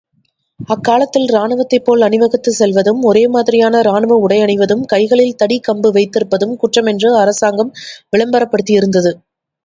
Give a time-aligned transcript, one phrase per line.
[0.69, 7.71] அக்காலத்தில் ராணுவத்தைப்போல் அணிவகுத்துச் செல்வதும், ஒரேமாதிரியான ராணுவ உடையணிவதும், கைகளில் தடிக் கம்பு வைத்திருப்பதும் குற்றமென்று அரசாங்கம்
[8.11, 9.13] விளம்பரப்படுத்தியிருந்தது.